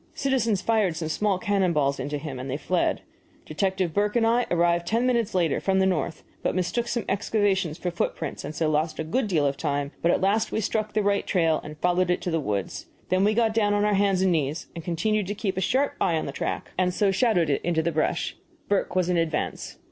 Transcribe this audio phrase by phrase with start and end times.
[0.15, 3.01] Citizens fired some small cannon balls into him, and then fled.
[3.45, 7.77] Detective Burke and I arrived ten minutes later, from the north, but mistook some excavations
[7.77, 10.93] for footprints, and so lost a good deal of time; but at last we struck
[10.93, 12.87] the right trail and followed it to the woods.
[13.11, 15.93] We then got down on our hands and knees and continued to keep a sharp
[16.01, 18.35] eye on the track, and so shadowed it into the brush.
[18.67, 19.77] Burke was in advance.